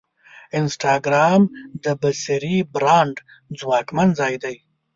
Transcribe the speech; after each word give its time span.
انسټاګرام 0.57 1.41
د 1.83 1.85
بصري 2.01 2.55
برانډ 2.73 3.15
ځواکمن 3.59 4.07
ځای 4.19 4.35
دی. 4.43 4.55